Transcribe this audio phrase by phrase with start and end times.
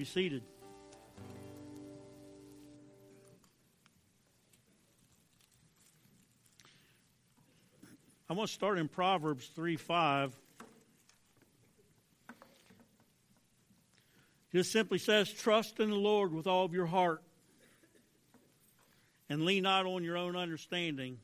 [0.00, 0.42] Be seated.
[8.30, 10.34] I want to start in Proverbs 3 5.
[14.54, 17.20] Just simply says, Trust in the Lord with all of your heart
[19.28, 21.18] and lean not on your own understanding.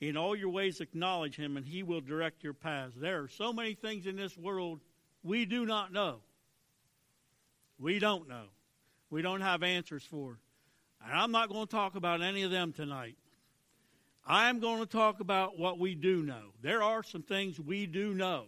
[0.00, 2.96] In all your ways, acknowledge Him, and He will direct your paths.
[2.96, 4.80] There are so many things in this world
[5.22, 6.22] we do not know.
[7.80, 8.44] We don't know.
[9.08, 10.38] We don't have answers for.
[11.02, 13.16] And I'm not going to talk about any of them tonight.
[14.26, 16.52] I'm going to talk about what we do know.
[16.60, 18.44] There are some things we do know.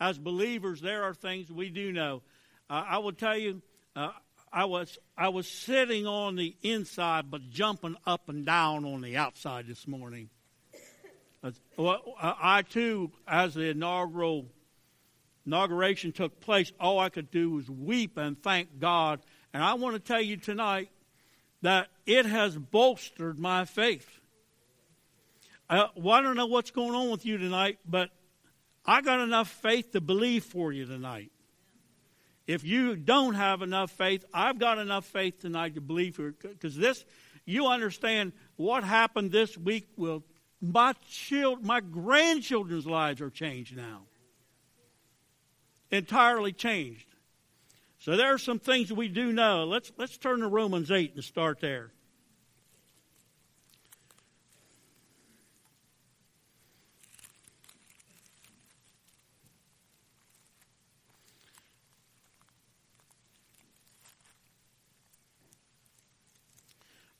[0.00, 2.22] As believers, there are things we do know.
[2.70, 3.60] Uh, I will tell you,
[3.96, 4.12] uh,
[4.52, 9.16] I was I was sitting on the inside, but jumping up and down on the
[9.16, 10.30] outside this morning.
[11.42, 14.46] Uh, well, I too, as the inaugural
[15.46, 19.20] inauguration took place, all I could do was weep and thank God.
[19.52, 20.90] And I want to tell you tonight
[21.62, 24.20] that it has bolstered my faith.
[25.68, 28.10] Uh, well, I don't know what's going on with you tonight, but
[28.84, 31.30] I got enough faith to believe for you tonight.
[32.46, 36.76] If you don't have enough faith, I've got enough faith tonight to believe for because
[36.76, 37.04] this,
[37.44, 40.24] you understand what happened this week will
[40.60, 44.02] my child, my grandchildren's lives are changed now
[45.90, 47.06] entirely changed.
[47.98, 49.64] So there are some things we do know.
[49.64, 51.90] Let's, let's turn to Romans 8 and start there.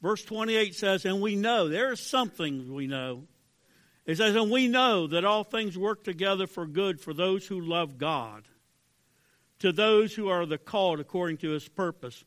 [0.01, 3.25] Verse 28 says, And we know, there is something we know.
[4.07, 7.61] It says, And we know that all things work together for good for those who
[7.61, 8.45] love God
[9.61, 12.25] to those who are the called according to his purpose.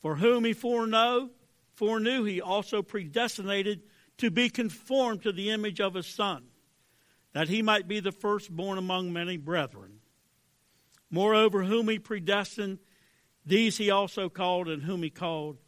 [0.00, 1.30] For whom he foreknow,
[1.74, 3.82] foreknew, he also predestinated
[4.18, 6.44] to be conformed to the image of his Son,
[7.32, 10.00] that he might be the firstborn among many brethren.
[11.10, 12.78] Moreover, whom he predestined,
[13.44, 15.58] these he also called, and whom he called,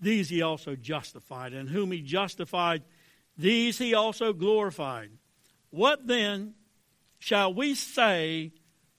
[0.00, 2.82] these he also justified, and whom he justified,
[3.36, 5.10] these he also glorified.
[5.70, 6.54] What then
[7.18, 8.52] shall we say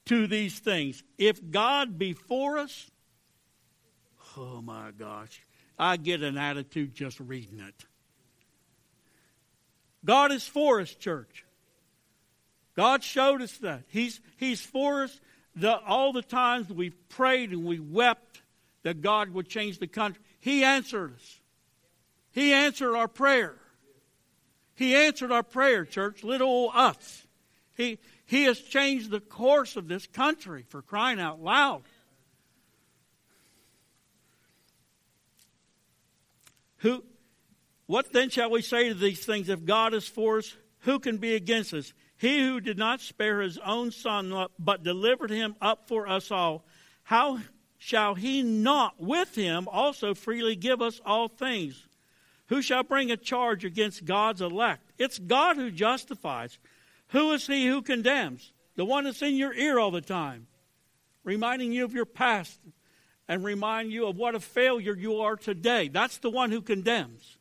[0.05, 1.03] to these things.
[1.17, 2.91] If God be for us,
[4.37, 5.41] oh my gosh,
[5.77, 7.85] I get an attitude just reading it.
[10.05, 11.45] God is for us, church.
[12.75, 13.83] God showed us that.
[13.87, 15.19] He's, he's for us
[15.55, 18.41] the, all the times we've prayed and we wept
[18.83, 20.21] that God would change the country.
[20.39, 21.39] He answered us.
[22.31, 23.55] He answered our prayer.
[24.75, 27.27] He answered our prayer, church, little us.
[27.75, 31.83] He, he has changed the course of this country for crying out loud.
[36.77, 37.03] Who,
[37.85, 39.49] what then shall we say to these things?
[39.49, 41.93] If God is for us, who can be against us?
[42.17, 46.65] He who did not spare his own son, but delivered him up for us all,
[47.03, 47.39] how
[47.77, 51.87] shall he not with him also freely give us all things?
[52.47, 54.91] Who shall bring a charge against God's elect?
[54.97, 56.59] It's God who justifies.
[57.13, 58.51] Who is he who condemns?
[58.75, 60.47] The one that's in your ear all the time,
[61.23, 62.59] reminding you of your past
[63.27, 65.87] and remind you of what a failure you are today.
[65.87, 67.37] That's the one who condemns,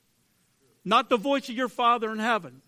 [0.84, 2.60] not the voice of your Father in heaven.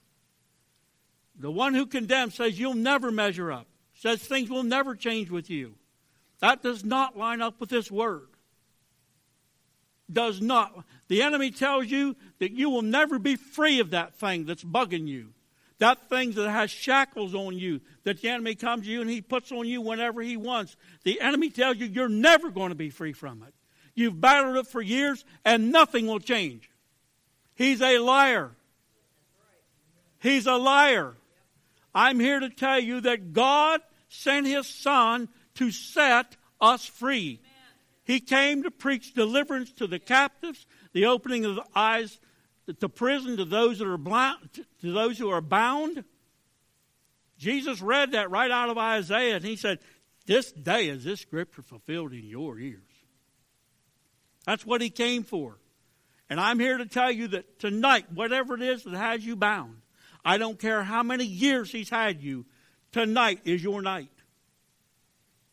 [1.39, 5.51] The one who condemns says you'll never measure up, says things will never change with
[5.51, 5.75] you.
[6.41, 8.29] That does not line up with this word.
[10.11, 10.85] Does not.
[11.09, 15.07] The enemy tells you that you will never be free of that thing that's bugging
[15.07, 15.35] you.
[15.79, 19.21] That thing that has shackles on you, that the enemy comes to you and he
[19.21, 20.77] puts on you whenever he wants.
[21.03, 23.55] The enemy tells you you're never going to be free from it.
[23.95, 26.71] You've battled it for years and nothing will change.
[27.55, 28.53] He's a liar.
[30.21, 31.15] He's a liar.
[31.95, 37.41] I'm here to tell you that God sent his son to set us free.
[38.05, 42.19] He came to preach deliverance to the captives, the opening of the eyes
[42.81, 46.05] to prison to those that are blind, to those who are bound.
[47.39, 49.81] Jesus read that right out of Isaiah, and he said,
[50.27, 52.81] This day is this scripture fulfilled in your ears.
[54.47, 55.59] That's what he came for.
[56.31, 59.77] And I'm here to tell you that tonight, whatever it is that has you bound,
[60.25, 62.47] I don't care how many years he's had you,
[62.93, 64.11] tonight is your night.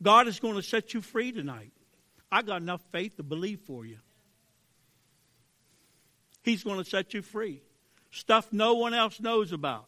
[0.01, 1.71] God is going to set you free tonight.
[2.31, 3.97] I got enough faith to believe for you.
[6.43, 7.61] He's going to set you free.
[8.11, 9.85] Stuff no one else knows about.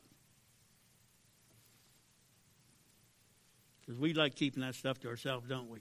[3.81, 5.79] Because we like keeping that stuff to ourselves, don't we?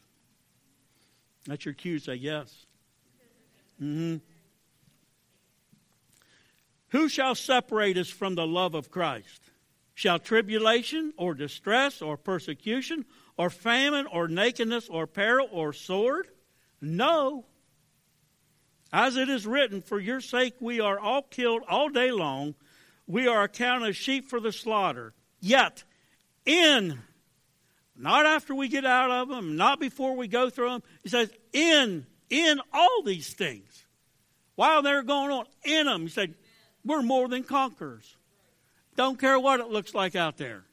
[1.46, 1.98] That's your cue.
[1.98, 2.66] Say yes.
[3.80, 4.16] Mm-hmm.
[6.88, 9.40] Who shall separate us from the love of Christ?
[9.94, 13.04] Shall tribulation or distress or persecution
[13.36, 16.28] or famine or nakedness or peril or sword?
[16.80, 17.46] No.
[18.92, 22.54] As it is written, For your sake we are all killed all day long.
[23.06, 25.14] We are accounted as sheep for the slaughter.
[25.40, 25.84] Yet,
[26.44, 27.00] in,
[27.96, 31.30] not after we get out of them, not before we go through them, he says,
[31.52, 33.84] in, in all these things,
[34.54, 36.34] while they're going on, in them, he said,
[36.84, 38.16] we're more than conquerors.
[38.96, 40.64] Don't care what it looks like out there.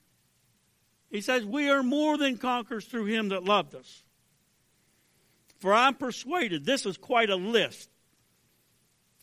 [1.10, 4.04] He says, We are more than conquerors through him that loved us.
[5.60, 7.90] For I'm persuaded, this is quite a list.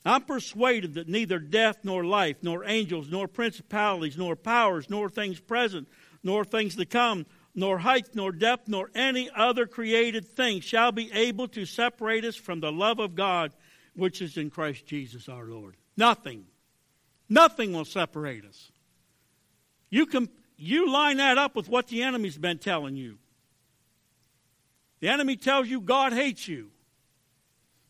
[0.06, 5.40] I'm persuaded that neither death nor life, nor angels, nor principalities, nor powers, nor things
[5.40, 5.88] present,
[6.22, 11.10] nor things to come, nor height, nor depth, nor any other created thing shall be
[11.12, 13.52] able to separate us from the love of God
[13.96, 15.76] which is in Christ Jesus our Lord.
[15.96, 16.44] Nothing.
[17.28, 18.70] Nothing will separate us.
[19.90, 23.18] You can you line that up with what the enemy's been telling you.
[25.00, 26.70] The enemy tells you God hates you.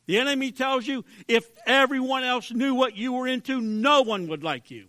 [0.07, 4.45] The enemy tells you if everyone else knew what you were into, no one would
[4.45, 4.87] like you.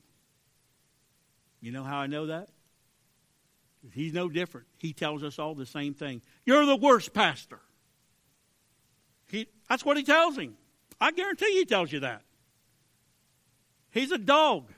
[1.60, 2.50] You know how I know that?
[3.94, 4.68] He's no different.
[4.78, 6.22] He tells us all the same thing.
[6.46, 7.60] You're the worst pastor.
[9.28, 10.56] He, that's what he tells him.
[11.00, 12.22] I guarantee he tells you that.
[13.92, 14.72] He's a dog.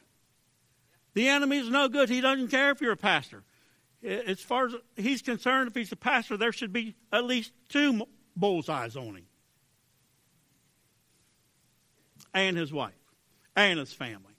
[1.14, 2.10] The enemy is no good.
[2.10, 3.44] He doesn't care if you're a pastor.
[4.04, 8.08] As far as he's concerned, if he's a pastor, there should be at least two
[8.36, 9.26] bullseyes on him.
[12.34, 12.94] And his wife.
[13.56, 14.34] And his family.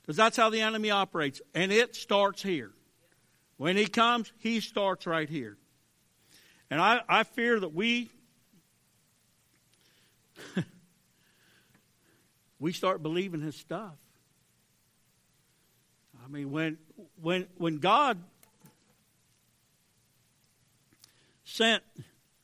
[0.00, 1.40] Because that's how the enemy operates.
[1.54, 2.72] And it starts here.
[3.56, 5.56] When he comes, he starts right here.
[6.70, 8.10] And I, I fear that we
[12.58, 13.94] we start believing his stuff.
[16.24, 16.78] I mean, when
[17.20, 18.18] when when God
[21.44, 21.82] sent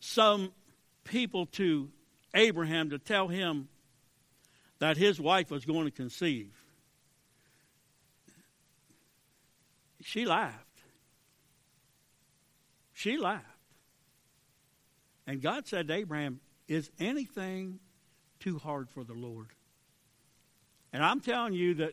[0.01, 0.53] some
[1.05, 1.91] people to
[2.35, 3.69] Abraham to tell him
[4.79, 6.53] that his wife was going to conceive,
[10.03, 10.65] she laughed.
[12.93, 13.45] She laughed.
[15.27, 17.79] And God said to Abraham, Is anything
[18.41, 19.49] too hard for the Lord?
[20.93, 21.93] And I'm telling you that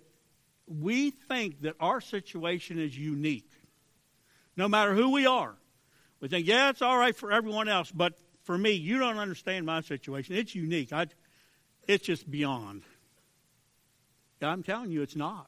[0.67, 3.51] we think that our situation is unique.
[4.57, 5.55] No matter who we are.
[6.21, 9.65] We think, yeah, it's all right for everyone else, but for me, you don't understand
[9.65, 10.35] my situation.
[10.35, 10.93] It's unique.
[10.93, 11.07] I,
[11.87, 12.83] it's just beyond.
[14.41, 15.47] I'm telling you, it's not.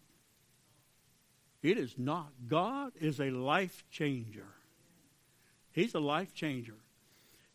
[1.61, 2.29] It is not.
[2.47, 4.47] God is a life changer.
[5.71, 6.73] He's a life changer.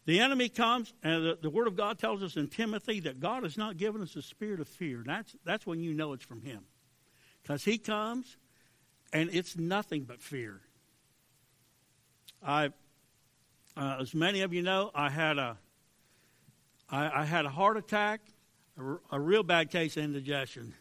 [0.05, 3.43] The enemy comes, and the, the, Word of God tells us in Timothy that God
[3.43, 5.03] has not given us a spirit of fear.
[5.05, 6.61] That's, that's when you know it's from Him.
[7.43, 8.37] Because He comes,
[9.13, 10.61] and it's nothing but fear.
[12.45, 12.71] I,
[13.77, 15.57] uh, as many of you know, I had a,
[16.91, 18.21] I, I had a heart attack,
[19.11, 20.75] a, real bad case of indigestion,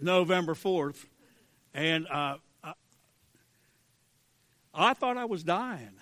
[0.00, 1.04] November 4th.
[1.74, 2.72] And uh, I,
[4.74, 5.94] I thought I was dying.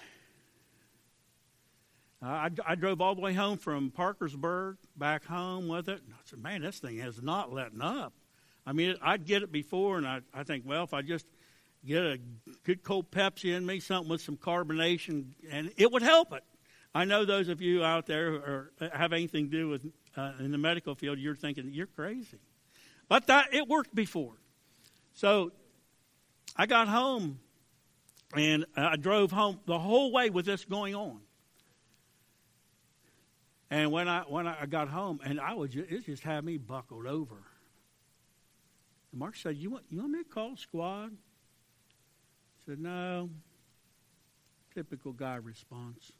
[2.23, 6.01] I, I, drove all the way home from Parkersburg back home with it.
[6.11, 8.15] I said, man, this thing is not letting up.
[8.67, 11.27] I mean, I'd get it before, and I, I think, well, if I just
[11.87, 12.19] get a
[12.65, 16.43] good cold Pepsi in me, something with some carbonation, and it would help it.
[16.95, 20.33] I know those of you out there who are, have anything to do with uh,
[20.41, 22.39] in the medical field, you're thinking you're crazy,
[23.09, 24.33] but that it worked before.
[25.13, 25.53] So
[26.57, 27.39] I got home,
[28.35, 31.21] and I drove home the whole way with this going on.
[33.71, 36.57] And when I when I got home, and I was just, it just had me
[36.57, 37.37] buckled over.
[39.13, 41.11] Mark said, "You want you want me to call squad?"
[42.67, 43.31] Said, "No."
[44.75, 46.13] Typical guy response.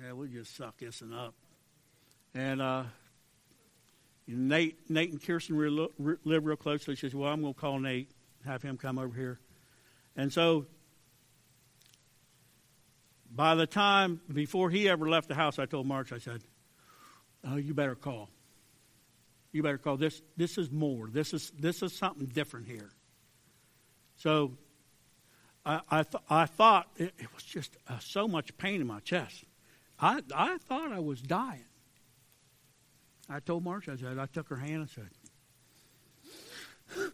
[0.00, 1.34] Yeah, we just suck this and up.
[2.34, 2.84] And uh,
[4.28, 5.56] Nate, Nate and Kirsten
[6.24, 8.10] live real close, so he says, "Well, I'm going to call Nate,
[8.44, 9.40] have him come over here."
[10.16, 10.66] And so
[13.30, 16.42] by the time, before he ever left the house, I told Marsh, I said,
[17.44, 18.28] oh, you better call.
[19.52, 19.96] You better call.
[19.96, 21.08] This, this is more.
[21.08, 22.90] This is, this is something different here.
[24.16, 24.52] So
[25.70, 29.00] I, I, th- I thought it, it, was just uh, so much pain in my
[29.00, 29.44] chest.
[30.00, 31.64] I, I thought I was dying.
[33.28, 35.10] I told Marsh, I said, I took her hand and said,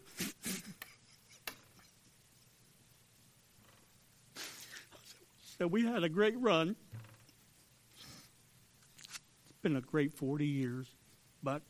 [5.58, 6.76] So we had a great run.
[9.48, 10.86] It's been a great 40 years,
[11.42, 11.62] but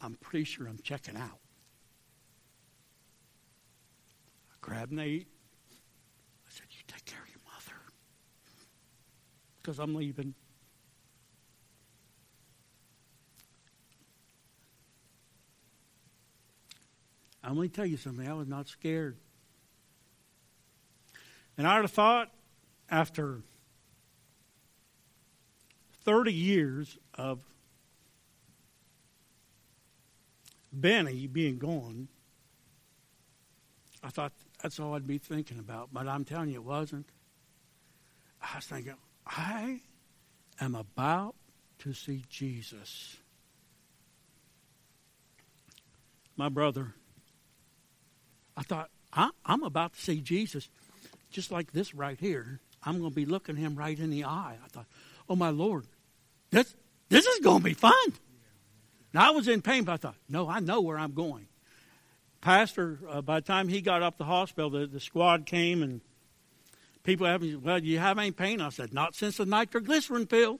[0.00, 1.38] I'm pretty sure I'm checking out.
[4.50, 5.28] I grabbed Nate.
[6.46, 7.80] I said, You take care of your mother.
[9.64, 10.34] Because I'm leaving.
[17.42, 18.28] I'm going to tell you something.
[18.28, 19.16] I was not scared.
[21.56, 22.30] And I'd have thought
[22.90, 23.40] after
[26.04, 27.42] 30 years of
[30.74, 32.08] Benny being gone,
[34.02, 35.88] I thought that's all I'd be thinking about.
[35.90, 37.06] But I'm telling you, it wasn't.
[38.42, 39.80] I was thinking, I
[40.60, 41.34] am about
[41.80, 43.16] to see Jesus.
[46.36, 46.94] My brother
[48.56, 50.68] I thought, I'm about to see Jesus
[51.30, 52.60] just like this right here.
[52.82, 54.56] I'm going to be looking him right in the eye.
[54.62, 54.86] I thought,
[55.28, 55.86] oh, my Lord,
[56.50, 56.74] this,
[57.08, 58.12] this is going to be fun.
[59.12, 61.46] Now, I was in pain, but I thought, no, I know where I'm going.
[62.40, 66.00] Pastor, uh, by the time he got up the hospital, the, the squad came and
[67.04, 68.60] people me, well, you have any pain?
[68.60, 70.58] I said, not since the nitroglycerin pill.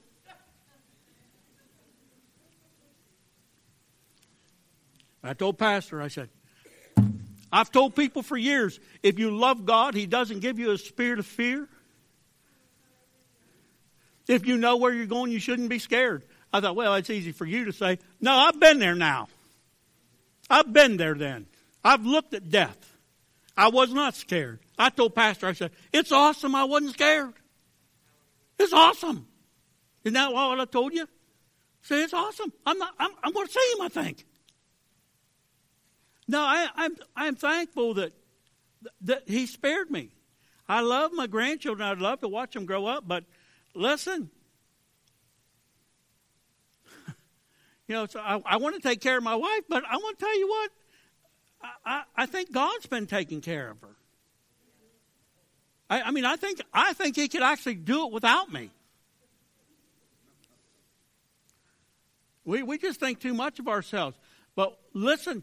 [5.22, 6.28] I told Pastor, I said,
[7.50, 11.18] I've told people for years if you love God, He doesn't give you a spirit
[11.18, 11.66] of fear.
[14.28, 16.24] If you know where you're going, you shouldn't be scared.
[16.52, 19.28] I thought, well, it's easy for you to say, no, I've been there now.
[20.50, 21.46] I've been there then.
[21.82, 22.93] I've looked at death.
[23.56, 24.60] I was not scared.
[24.78, 26.54] I told Pastor, I said, it's awesome.
[26.54, 27.34] I wasn't scared.
[28.58, 29.26] It's awesome.
[30.04, 31.08] Isn't that what I told you?
[31.82, 32.52] Say, it's awesome.
[32.66, 34.26] I'm not, I'm, I'm going to see him, I think.
[36.26, 38.12] No, I, I'm, I'm thankful that,
[39.02, 40.10] that he spared me.
[40.68, 41.86] I love my grandchildren.
[41.86, 43.24] I'd love to watch them grow up, but
[43.74, 44.30] listen.
[47.86, 50.18] you know, so I, I want to take care of my wife, but I want
[50.18, 50.70] to tell you what.
[51.84, 53.96] I, I, think God's been taking care of her.
[55.88, 58.70] I, I mean, I think I think He could actually do it without me.
[62.44, 64.16] We we just think too much of ourselves.
[64.54, 65.42] But listen,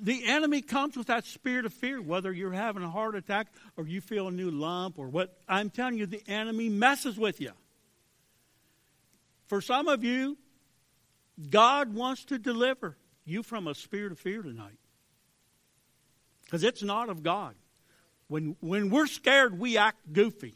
[0.00, 3.86] the enemy comes with that spirit of fear, whether you're having a heart attack or
[3.86, 5.38] you feel a new lump or what.
[5.48, 7.52] I'm telling you, the enemy messes with you.
[9.46, 10.36] For some of you,
[11.48, 14.78] God wants to deliver you from a spirit of fear tonight.
[16.48, 17.54] Because it's not of God.
[18.28, 20.54] When, when we're scared, we act goofy.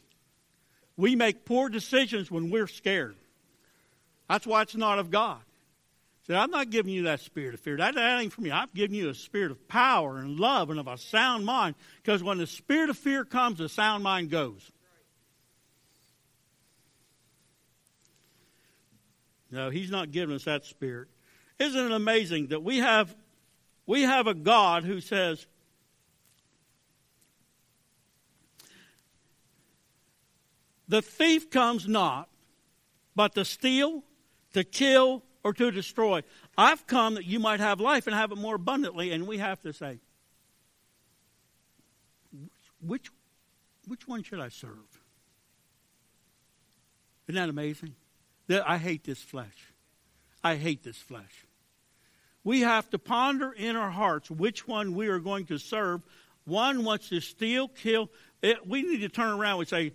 [0.97, 3.15] We make poor decisions when we're scared.
[4.27, 5.39] That's why it's not of God.
[6.25, 7.77] Said, I'm not giving you that spirit of fear.
[7.77, 8.51] That, that ain't for me.
[8.51, 11.75] I'm giving you a spirit of power and love and of a sound mind.
[12.01, 14.71] Because when the spirit of fear comes, the sound mind goes.
[19.51, 21.09] No, he's not giving us that spirit.
[21.59, 23.15] Isn't it amazing that we have
[23.85, 25.45] we have a God who says,
[30.93, 32.29] The thief comes not,
[33.15, 34.03] but to steal,
[34.53, 36.21] to kill, or to destroy.
[36.55, 39.11] I've come that you might have life and have it more abundantly.
[39.11, 40.01] And we have to say,
[42.79, 43.09] which,
[43.87, 45.01] which one should I serve?
[47.27, 47.95] Isn't that amazing?
[48.45, 49.73] That I hate this flesh.
[50.43, 51.47] I hate this flesh.
[52.43, 56.03] We have to ponder in our hearts which one we are going to serve.
[56.45, 58.11] One wants to steal, kill.
[58.43, 59.93] It, we need to turn around and say,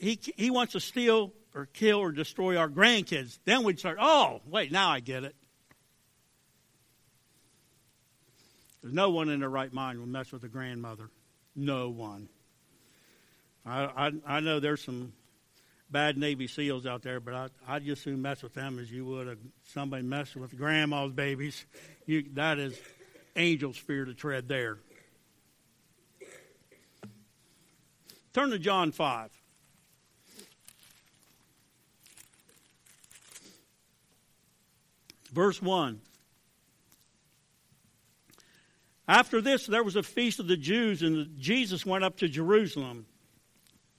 [0.00, 3.38] he, he wants to steal, or kill or destroy our grandkids.
[3.44, 5.34] Then we'd start, oh, wait, now I get it.
[8.82, 11.10] There's no one in their right mind will mess with a grandmother.
[11.54, 12.28] No one.
[13.66, 15.12] I, I, I know there's some
[15.90, 19.04] bad Navy SEALs out there, but I, I'd just soon mess with them as you
[19.04, 19.36] would a,
[19.74, 21.66] somebody messing with grandma's babies.
[22.06, 22.78] You, that is
[23.36, 24.78] angel's fear to tread there.
[28.32, 29.39] Turn to John 5.
[35.32, 36.00] Verse 1.
[39.06, 43.06] After this, there was a feast of the Jews, and Jesus went up to Jerusalem.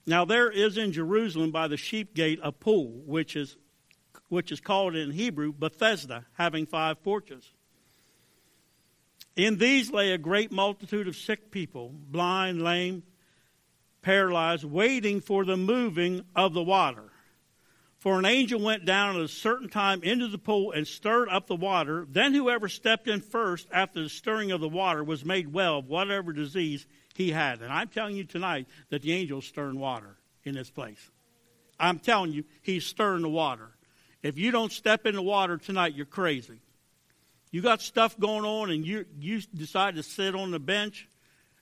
[0.06, 3.58] Now, there is in Jerusalem by the sheep gate a pool, which is,
[4.30, 7.52] which is called in Hebrew Bethesda, having five porches.
[9.36, 13.04] In these lay a great multitude of sick people, blind, lame,
[14.02, 17.11] paralyzed, waiting for the moving of the water.
[18.02, 21.46] For an angel went down at a certain time into the pool and stirred up
[21.46, 22.08] the water.
[22.10, 25.88] Then whoever stepped in first after the stirring of the water was made well of
[25.88, 27.62] whatever disease he had.
[27.62, 31.12] And I'm telling you tonight that the angel's stirring water in this place.
[31.80, 33.70] I'm telling you, he's stirring the water.
[34.24, 36.60] If you don't step in the water tonight, you're crazy.
[37.52, 41.08] You got stuff going on and you, you decide to sit on the bench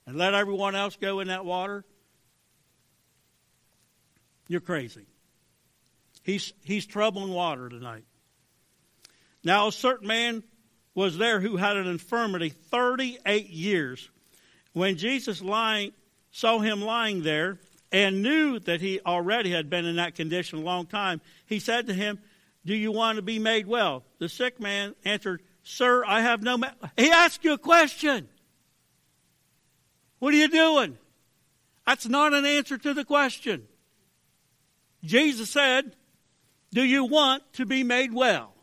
[0.08, 1.84] and let everyone else go in that water,
[4.48, 5.06] you're crazy.
[6.30, 8.04] He's, he's troubling water tonight.
[9.44, 10.44] Now, a certain man
[10.94, 14.08] was there who had an infirmity 38 years.
[14.74, 15.92] When Jesus lying,
[16.30, 17.58] saw him lying there
[17.92, 21.88] and knew that he already had been in that condition a long time, he said
[21.88, 22.20] to him,
[22.64, 24.04] Do you want to be made well?
[24.20, 26.60] The sick man answered, Sir, I have no.
[26.60, 26.70] Ma-.
[26.96, 28.30] He asked you a question.
[30.20, 30.96] What are you doing?
[31.88, 33.68] That's not an answer to the question.
[35.04, 35.96] Jesus said,
[36.72, 38.54] Do you want to be made well?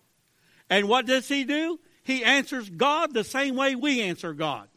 [0.70, 1.80] And what does he do?
[2.02, 4.68] He answers God the same way we answer God.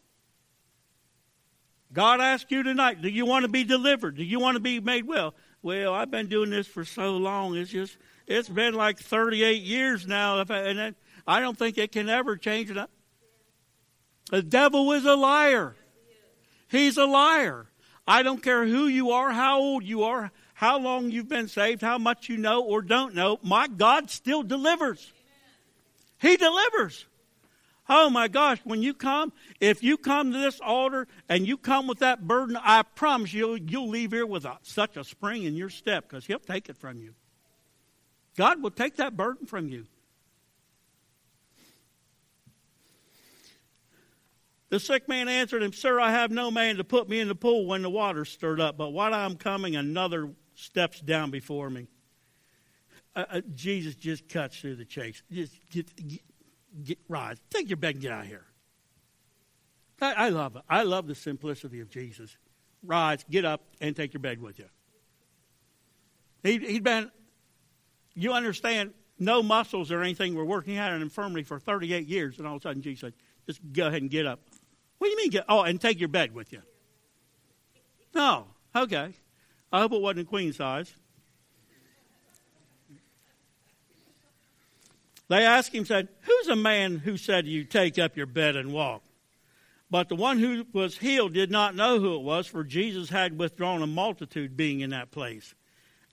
[1.91, 4.15] God asks you tonight, do you want to be delivered?
[4.17, 5.33] Do you want to be made well?
[5.61, 7.55] Well, I've been doing this for so long.
[7.55, 10.39] It's just, it's been like 38 years now.
[10.39, 10.95] And
[11.27, 12.71] I don't think it can ever change.
[14.31, 15.75] The devil is a liar.
[16.67, 17.67] He's a liar.
[18.07, 21.81] I don't care who you are, how old you are, how long you've been saved,
[21.81, 25.09] how much you know or don't know, my God still delivers.
[26.19, 27.05] He delivers.
[27.87, 31.87] Oh my gosh, when you come, if you come to this altar and you come
[31.87, 35.55] with that burden, I promise you, you'll leave here with a, such a spring in
[35.55, 37.13] your step because He'll take it from you.
[38.35, 39.85] God will take that burden from you.
[44.67, 47.33] The sick man answered him, Sir, I have no man to put me in the
[47.33, 51.87] pool when the water stirred up, but while I'm coming, another steps down before me.
[53.15, 55.23] Uh, uh, Jesus just cuts through the chase.
[55.31, 56.21] Just get, get,
[56.83, 57.37] get, rise.
[57.49, 58.45] Take your bed and get out of here.
[60.01, 60.63] I, I love it.
[60.69, 62.37] I love the simplicity of Jesus.
[62.83, 64.67] Rise, get up, and take your bed with you.
[66.43, 67.11] He, he'd been,
[68.13, 70.75] you understand, no muscles or anything were working.
[70.75, 73.13] Had an infirmity for 38 years, and all of a sudden Jesus said,
[73.47, 74.39] just go ahead and get up.
[74.97, 75.45] What do you mean get?
[75.49, 76.61] Oh, and take your bed with you.
[78.13, 78.47] No.
[78.75, 79.13] Okay.
[79.71, 80.93] I hope it wasn't queen size.
[85.27, 88.73] They asked him, said, Who's a man who said you take up your bed and
[88.73, 89.03] walk?
[89.91, 93.39] But the one who was healed did not know who it was, for Jesus had
[93.39, 95.53] withdrawn a multitude being in that place.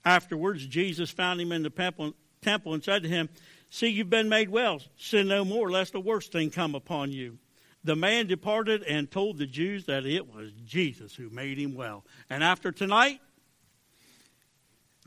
[0.05, 3.29] Afterwards, Jesus found him in the temple, and said to him,
[3.69, 4.81] See, you've been made well.
[4.97, 7.37] Sin no more, lest the worst thing come upon you.
[7.83, 12.05] The man departed and told the Jews that it was Jesus who made him well.
[12.29, 13.19] And after tonight,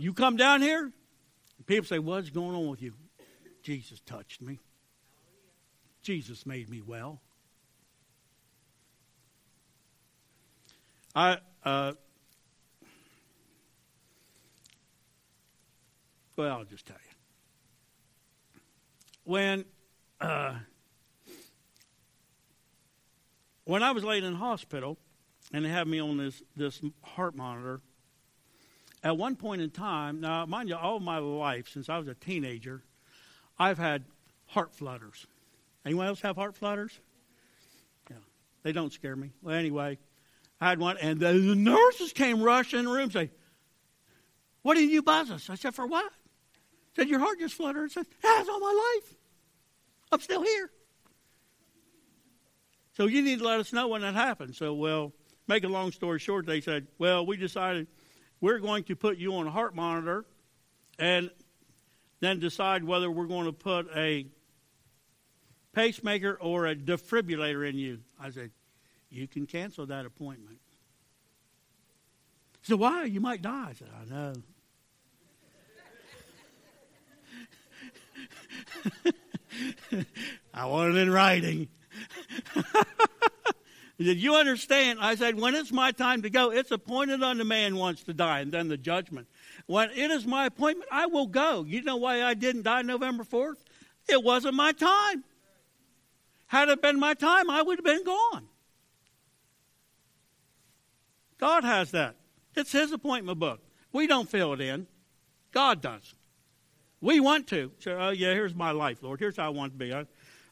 [0.01, 0.91] you come down here,
[1.67, 2.95] people say, What's going on with you?
[3.63, 4.59] Jesus touched me.
[6.03, 7.21] Jesus made me well.
[11.15, 11.93] I, uh,
[16.37, 17.17] well, I'll just tell you.
[19.25, 19.65] When,
[20.21, 20.55] uh,
[23.65, 24.97] when I was laid in hospital
[25.53, 27.81] and they had me on this, this heart monitor,
[29.03, 32.15] at one point in time, now, mind you, all my life, since I was a
[32.15, 32.83] teenager,
[33.59, 34.05] I've had
[34.47, 35.27] heart flutters.
[35.87, 36.99] Anyone else have heart flutters?
[38.11, 38.17] Yeah,
[38.63, 39.31] they don't scare me.
[39.43, 39.99] Well, anyway,
[40.61, 43.31] I had one, and the, nurses came rushing in the room and say,
[44.63, 45.49] What did you buzz us?
[45.49, 46.13] I said, For what?
[46.97, 47.91] Said, Your heart just fluttered.
[47.91, 49.15] I said, That's all my life.
[50.13, 50.71] I'm still here.
[52.97, 54.59] So you need to let us know when that happens.
[54.59, 55.13] So, well,
[55.49, 57.87] make a long story short, they said, Well, we decided
[58.41, 60.25] we're going to put you on a heart monitor
[60.99, 61.31] and
[62.21, 64.27] then decide whether we're going to put a
[65.73, 68.01] pacemaker or a defibrillator in you.
[68.21, 68.51] I said,
[69.11, 70.59] You can cancel that appointment.
[72.61, 73.05] He said, Why?
[73.05, 73.69] You might die.
[73.71, 74.35] I said, I know.
[80.55, 81.69] I want it in writing.
[84.01, 84.99] He said, You understand?
[84.99, 88.41] I said, When it's my time to go, it's appointed unto man wants to die,
[88.41, 89.27] and then the judgment.
[89.67, 91.65] When it is my appointment, I will go.
[91.65, 93.59] You know why I didn't die November 4th?
[94.09, 95.23] It wasn't my time.
[96.47, 98.49] Had it been my time, I would have been gone.
[101.39, 102.17] God has that.
[102.57, 103.61] It's His appointment book.
[103.93, 104.87] We don't fill it in.
[105.53, 106.15] God does.
[107.03, 107.71] We want to.
[107.81, 109.21] So, oh, yeah, here's my life, Lord.
[109.21, 109.93] Here's how I want to be.
[109.93, 110.07] I,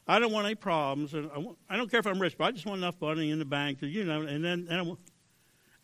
[0.09, 1.13] I don't want any problems.
[1.13, 3.29] And I, want, I don't care if I'm rich, but I just want enough money
[3.29, 4.99] in the bank to, you know, and then, and I want,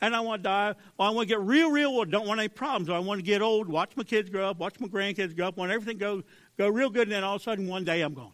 [0.01, 0.73] and I want to die.
[0.97, 2.09] Well, I want to get real, real old.
[2.09, 2.89] Don't want any problems.
[2.89, 5.57] I want to get old, watch my kids grow up, watch my grandkids grow up,
[5.57, 6.23] want everything go,
[6.57, 8.31] go real good, and then all of a sudden one day I'm gone.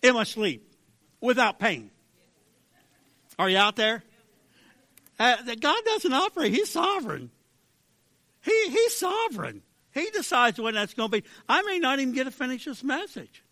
[0.00, 0.72] In my sleep,
[1.20, 1.90] without pain.
[3.40, 4.04] Are you out there?
[5.18, 6.52] Uh, God doesn't operate.
[6.52, 7.32] He's sovereign.
[8.44, 9.62] He, he's sovereign.
[9.92, 11.28] He decides when that's going to be.
[11.48, 13.42] I may not even get to finish this message.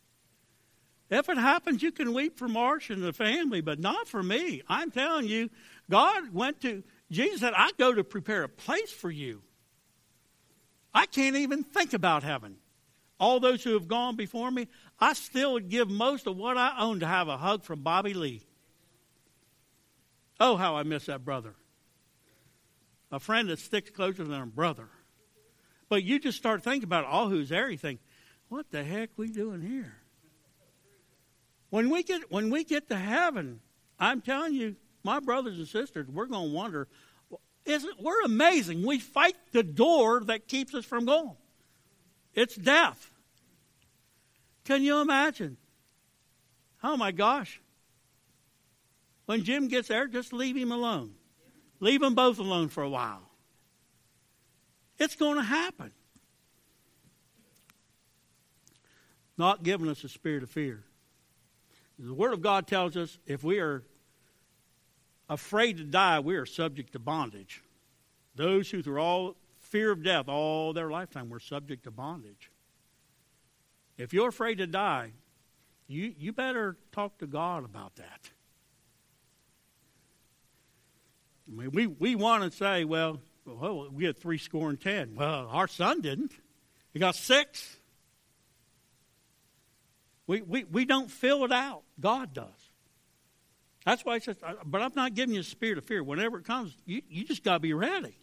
[1.10, 4.62] If it happens, you can weep for Marsh and the family, but not for me.
[4.68, 5.50] I'm telling you,
[5.90, 9.42] God went to, Jesus said, I go to prepare a place for you.
[10.94, 12.56] I can't even think about heaven.
[13.20, 16.76] All those who have gone before me, I still would give most of what I
[16.78, 18.42] own to have a hug from Bobby Lee.
[20.40, 21.54] Oh, how I miss that brother.
[23.12, 24.88] A friend that sticks closer than a brother.
[25.88, 28.00] But you just start thinking about all who's there, you think,
[28.48, 29.96] what the heck we doing here?
[31.74, 33.58] When we get when we get to heaven,
[33.98, 36.86] I'm telling you, my brothers and sisters, we're going to wonder.
[37.64, 38.86] Isn't we're amazing?
[38.86, 41.34] We fight the door that keeps us from going.
[42.32, 43.10] It's death.
[44.64, 45.56] Can you imagine?
[46.80, 47.60] Oh my gosh.
[49.26, 51.16] When Jim gets there, just leave him alone.
[51.80, 53.28] Leave them both alone for a while.
[54.96, 55.90] It's going to happen.
[59.36, 60.84] Not giving us a spirit of fear.
[61.98, 63.84] The Word of God tells us if we are
[65.28, 67.62] afraid to die, we are subject to bondage.
[68.34, 72.50] Those who, through all fear of death all their lifetime, were subject to bondage.
[73.96, 75.12] If you're afraid to die,
[75.86, 78.30] you, you better talk to God about that.
[81.46, 85.14] I mean, we, we want to say, well, well, we had three score and ten.
[85.14, 86.32] Well, our son didn't.
[86.92, 87.76] He got six.
[90.26, 91.82] We, we, we don't fill it out.
[92.00, 92.48] God does.
[93.84, 96.02] That's why he says, but I'm not giving you a spirit of fear.
[96.02, 98.16] Whenever it comes, you, you just got to be ready.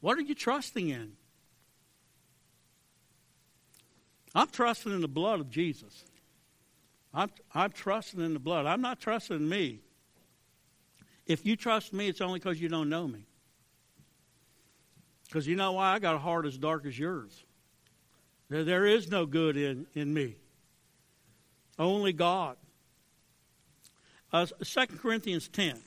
[0.00, 1.12] What are you trusting in?
[4.34, 6.04] I'm trusting in the blood of Jesus.
[7.12, 8.66] I'm, I'm trusting in the blood.
[8.66, 9.80] I'm not trusting in me.
[11.26, 13.26] If you trust me, it's only because you don't know me.
[15.26, 15.92] Because you know why?
[15.92, 17.44] I got a heart as dark as yours.
[18.48, 20.36] There, there is no good in, in me.
[21.78, 22.56] Only God.
[24.32, 25.78] Uh, 2 Corinthians 10.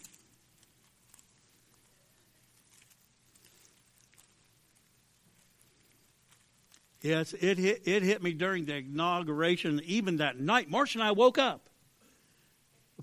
[7.01, 10.69] Yes, it hit, it hit me during the inauguration, even that night.
[10.69, 11.69] Marsh and I woke up.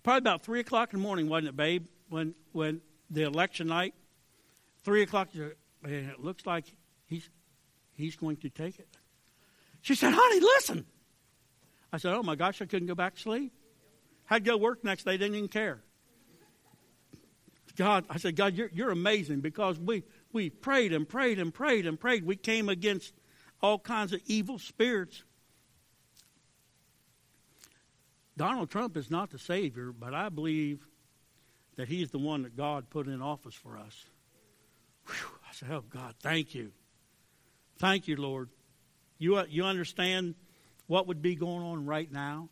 [0.02, 1.86] Probably about 3 o'clock in the morning, wasn't it, babe?
[2.08, 3.94] When, when the election night,
[4.84, 6.66] 3 o'clock, and it looks like
[7.06, 7.28] he's,
[7.94, 8.88] he's going to take it.
[9.80, 10.84] She said, honey, listen.
[11.96, 13.54] I said, Oh my gosh, I couldn't go back to sleep.
[14.26, 15.80] Had to go work next day, didn't even care.
[17.74, 21.86] God, I said, God, you're, you're amazing because we, we prayed and prayed and prayed
[21.86, 22.26] and prayed.
[22.26, 23.14] We came against
[23.62, 25.24] all kinds of evil spirits.
[28.36, 30.86] Donald Trump is not the Savior, but I believe
[31.76, 34.04] that he's the one that God put in office for us.
[35.06, 35.30] Whew.
[35.48, 36.72] I said, Oh, God, thank you.
[37.78, 38.50] Thank you, Lord.
[39.16, 40.34] You, you understand
[40.86, 42.48] what would be going on right now?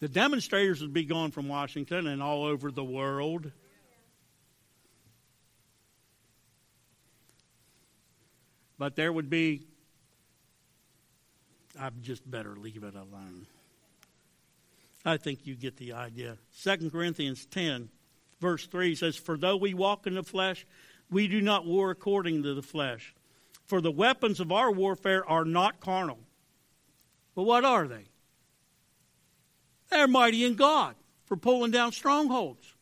[0.00, 3.50] The demonstrators would be gone from Washington and all over the world.
[8.78, 9.66] But there would be,
[11.80, 13.46] I just better leave it alone.
[15.04, 16.36] I think you get the idea.
[16.62, 17.88] 2 Corinthians 10,
[18.40, 20.66] verse 3 says, For though we walk in the flesh,
[21.10, 23.14] we do not war according to the flesh.
[23.64, 26.18] For the weapons of our warfare are not carnal
[27.36, 28.06] but what are they?
[29.90, 30.96] They're mighty in God
[31.26, 32.74] for pulling down strongholds.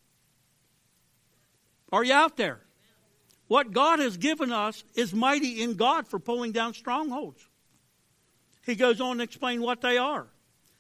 [1.93, 2.61] Are you out there?
[3.49, 7.47] What God has given us is mighty in God for pulling down strongholds.
[8.65, 10.29] He goes on to explain what they are,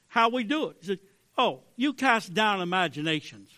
[0.07, 0.77] how we do it.
[0.81, 0.99] He says,
[1.37, 3.51] Oh, you cast down imaginations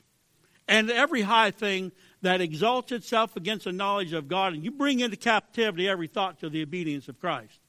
[0.66, 5.00] and every high thing that exalts itself against the knowledge of God, and you bring
[5.00, 7.60] into captivity every thought to the obedience of Christ.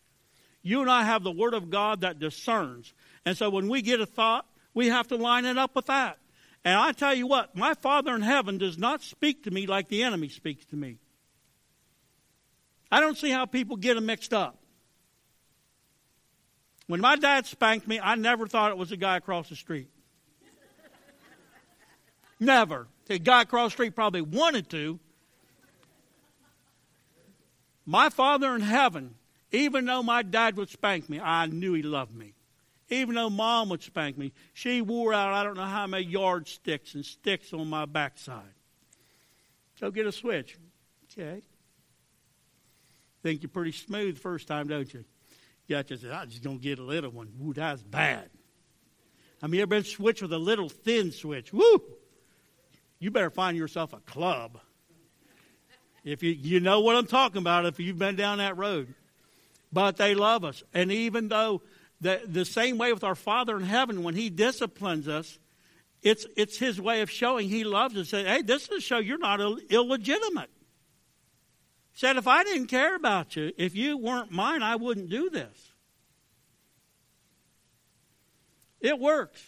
[0.68, 2.94] You and I have the Word of God that discerns.
[3.26, 6.18] And so when we get a thought, we have to line it up with that.
[6.66, 9.88] And I tell you what, my Father in heaven does not speak to me like
[9.88, 10.98] the enemy speaks to me.
[12.92, 14.58] I don't see how people get them mixed up.
[16.88, 19.88] When my dad spanked me, I never thought it was a guy across the street.
[22.42, 22.88] never.
[23.06, 25.00] The guy across the street probably wanted to.
[27.86, 29.16] My Father in heaven
[29.52, 32.34] even though my dad would spank me, I knew he loved me.
[32.90, 36.96] Even though mom would spank me, she wore out I don't know how many yardsticks
[36.96, 38.44] and sticks on my backside.
[39.80, 40.58] So get a switch.
[41.12, 41.42] Okay.
[43.24, 45.04] Think you're pretty smooth first time, don't you?
[45.68, 47.30] Yeah, just I'm just gonna get a little one.
[47.38, 48.30] Woo, that's bad.
[49.42, 51.54] I mean, you ever been switched with a little thin switch?
[51.54, 51.82] Woo!
[53.00, 54.60] You better find yourself a club.
[56.04, 58.94] If you you know what I'm talking about, if you've been down that road.
[59.72, 60.64] But they love us.
[60.74, 61.62] And even though
[62.02, 65.40] the, the same way with our Father in heaven, when He disciplines us,
[66.02, 68.10] it's, it's His way of showing He loves us.
[68.10, 70.50] Say, hey, this is show you're not Ill- illegitimate.
[71.94, 75.72] Said, if I didn't care about you, if you weren't mine, I wouldn't do this.
[78.80, 79.42] It works.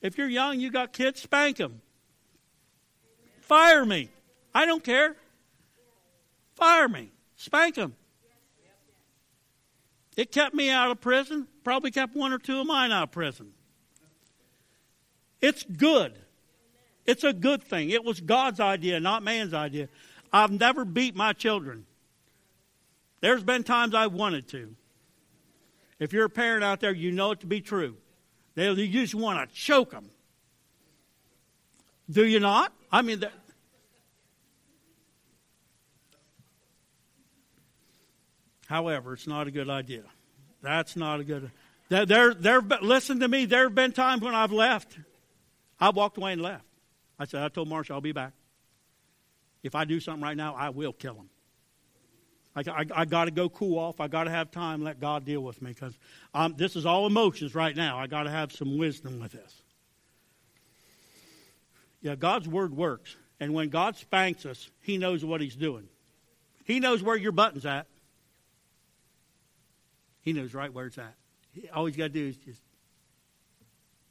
[0.00, 1.82] If you're young, you got kids, spank them.
[3.42, 4.08] Fire me.
[4.54, 5.16] I don't care.
[6.54, 7.12] Fire me.
[7.36, 7.94] Spank them.
[10.16, 11.48] It kept me out of prison.
[11.64, 13.52] Probably kept one or two of mine out of prison.
[15.40, 16.14] It's good.
[17.06, 17.90] It's a good thing.
[17.90, 19.88] It was God's idea, not man's idea.
[20.32, 21.86] I've never beat my children.
[23.20, 24.74] There's been times I wanted to.
[25.98, 27.96] If you're a parent out there, you know it to be true.
[28.54, 30.10] They, you just want to choke them.
[32.10, 32.72] Do you not?
[32.90, 33.24] I mean,
[38.72, 40.04] however, it's not a good idea.
[40.62, 41.50] That's not a good.
[41.90, 42.60] There, there.
[42.80, 43.44] Listen to me.
[43.44, 44.96] There have been times when I've left.
[45.78, 46.64] I walked away and left.
[47.18, 48.32] I said, I told Marcia, I'll be back.
[49.62, 51.28] If I do something right now, I will kill him.
[52.56, 54.00] I, I, I got to go cool off.
[54.00, 54.82] I got to have time.
[54.82, 55.98] Let God deal with me because
[56.32, 57.98] um, this is all emotions right now.
[57.98, 59.62] I got to have some wisdom with this.
[62.00, 65.88] Yeah, God's word works, and when God spanks us, He knows what He's doing.
[66.64, 67.86] He knows where your button's at.
[70.22, 71.14] He knows right where it's at.
[71.74, 72.62] All He's got to do is just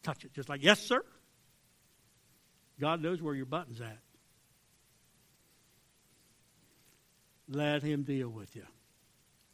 [0.04, 1.04] touch it, just like yes, sir.
[2.80, 4.00] God knows where your button's at.
[7.48, 8.66] Let him deal with you.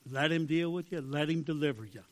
[0.10, 1.02] Let him deal with you.
[1.02, 2.04] Let him deliver you.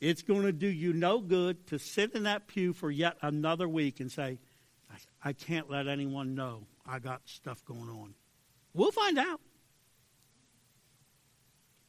[0.00, 3.68] It's going to do you no good to sit in that pew for yet another
[3.68, 4.38] week and say,
[4.90, 8.14] I, I can't let anyone know I got stuff going on.
[8.72, 9.40] We'll find out.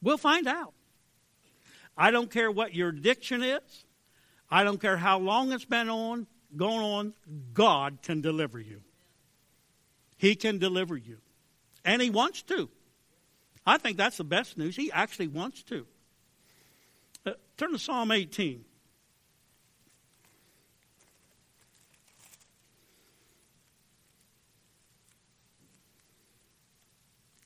[0.02, 0.74] We'll find out.
[1.98, 3.86] I don't care what your addiction is.
[4.50, 7.14] I don't care how long it's been on, going on.
[7.54, 8.82] God can deliver you.
[10.18, 11.18] He can deliver you.
[11.84, 12.70] And he wants to.
[13.66, 14.76] I think that's the best news.
[14.76, 15.86] He actually wants to.
[17.26, 18.64] Uh, turn to Psalm 18.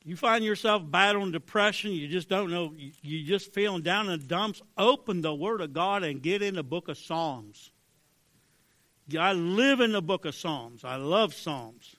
[0.09, 4.25] You find yourself battling depression, you just don't know, you just feeling down in the
[4.25, 7.69] dumps, open the Word of God and get in the book of Psalms.
[9.15, 10.83] I live in the book of Psalms.
[10.83, 11.95] I love Psalms.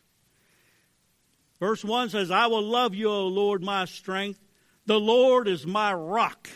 [1.61, 4.41] Verse 1 says, I will love you, O Lord, my strength.
[4.87, 6.51] The Lord is my rock,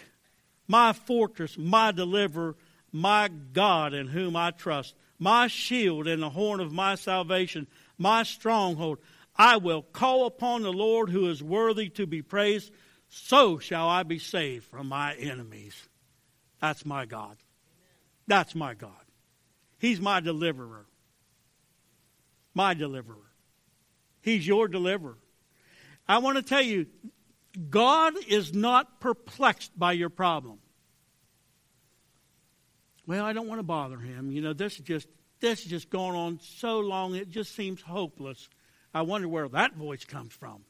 [0.67, 2.57] my fortress, my deliverer,
[2.91, 8.25] my God in whom I trust, my shield and the horn of my salvation, my
[8.25, 8.99] stronghold.
[9.37, 12.73] I will call upon the Lord who is worthy to be praised.
[13.09, 15.89] So shall I be saved from my enemies.
[16.61, 17.37] That's my God.
[18.27, 18.93] That's my God.
[19.79, 20.87] He's my deliverer.
[22.55, 23.31] My deliverer.
[24.23, 25.19] He's your deliverer.
[26.09, 26.87] I want to tell you,
[27.71, 30.59] God is not perplexed by your problem.
[33.07, 34.31] Well, I don't want to bother him.
[34.31, 35.09] You know, this is just
[35.41, 38.49] this is just going on so long it just seems hopeless.
[38.95, 40.65] I wonder where that voice comes from.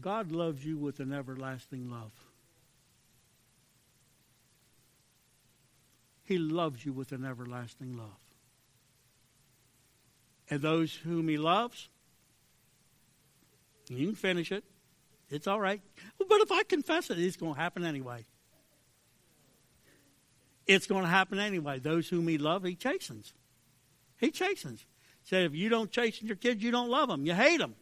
[0.00, 2.12] God loves you with an everlasting love.
[6.24, 8.28] He loves you with an everlasting love
[10.50, 11.88] and those whom he loves.
[13.88, 14.64] You can finish it.
[15.30, 15.80] It's all right.
[16.18, 18.24] But if I confess it, it's going to happen anyway.
[20.66, 21.78] It's going to happen anyway.
[21.78, 23.32] Those whom he loves, he chastens.
[24.18, 24.80] He chastens.
[25.22, 27.24] He said, if you don't chasten your kids, you don't love them.
[27.24, 27.74] You hate them.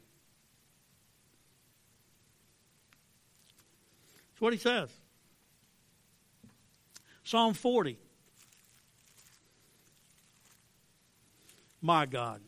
[4.29, 4.90] That's what he says.
[7.25, 7.99] Psalm 40.
[11.81, 12.40] My God.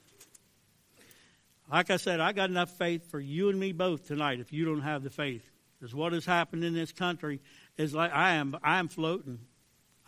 [1.71, 4.65] Like I said, I got enough faith for you and me both tonight if you
[4.65, 5.49] don't have the faith.
[5.79, 7.41] Because what has happened in this country
[7.77, 9.39] is like I am I am floating.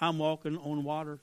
[0.01, 1.21] I'm walking on water.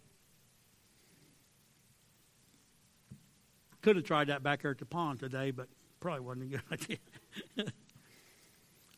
[3.81, 5.67] Could have tried that back there at the pond today, but
[5.99, 7.71] probably wasn't a good idea.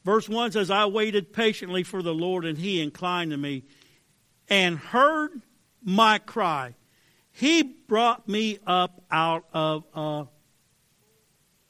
[0.05, 3.63] Verse 1 says, I waited patiently for the Lord, and he inclined to me
[4.47, 5.41] and heard
[5.83, 6.75] my cry.
[7.31, 10.27] He brought me up out of a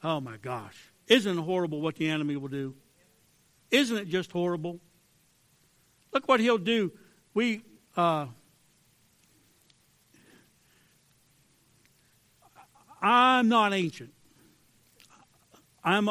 [0.02, 0.92] Oh my gosh.
[1.08, 2.74] Isn't it horrible what the enemy will do?
[3.70, 4.80] Isn't it just horrible?
[6.12, 6.92] Look what he'll do.
[7.34, 7.62] We,
[7.96, 8.26] uh,
[13.00, 14.12] I'm not ancient.
[15.82, 16.10] I'm,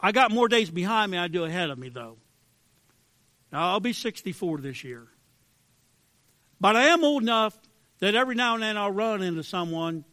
[0.00, 2.18] I got more days behind me I do ahead of me, though.
[3.52, 5.06] Now, I'll be 64 this year.
[6.60, 7.56] But I am old enough
[8.00, 10.04] that every now and then I'll run into someone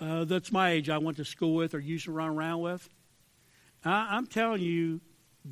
[0.00, 2.88] uh, that's my age I went to school with or used to run around with.
[3.84, 5.00] I, I'm telling you,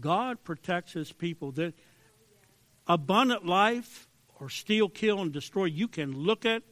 [0.01, 1.53] God protects his people.
[1.53, 1.75] That
[2.87, 4.09] abundant life
[4.41, 6.63] or steal, kill, and destroy, you can look at.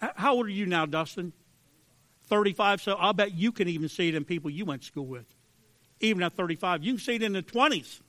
[0.00, 1.32] How old are you now, Dustin?
[2.32, 2.80] 35.
[2.80, 5.26] So I'll bet you can even see it in people you went to school with.
[6.00, 6.82] Even at 35.
[6.82, 8.00] You can see it in the 20s.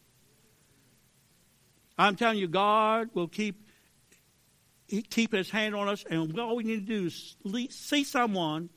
[1.98, 3.68] I'm telling you, God will keep
[5.10, 7.36] keep his hand on us, and all we need to do is
[7.70, 8.70] see someone,